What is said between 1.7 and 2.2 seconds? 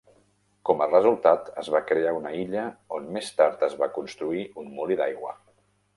va crear